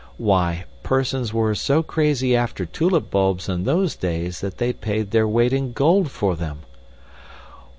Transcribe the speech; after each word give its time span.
Why, 0.17 0.65
persons 0.81 1.31
were 1.31 1.53
so 1.53 1.83
crazy 1.83 2.35
after 2.35 2.65
tulip 2.65 3.11
bulbs 3.11 3.47
in 3.47 3.65
those 3.65 3.95
days 3.95 4.39
that 4.39 4.57
they 4.57 4.73
paid 4.73 5.11
their 5.11 5.27
weight 5.27 5.53
in 5.53 5.73
gold 5.73 6.09
for 6.09 6.35
them." 6.35 6.61